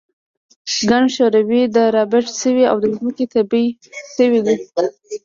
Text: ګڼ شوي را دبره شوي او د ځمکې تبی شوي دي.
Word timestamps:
ګڼ 0.89 1.03
شوي 1.15 1.29
را 1.33 1.63
دبره 2.07 2.29
شوي 2.41 2.63
او 2.71 2.77
د 2.83 2.85
ځمکې 2.97 3.25
تبی 3.33 3.65
شوي 4.15 4.39
دي. 4.45 4.55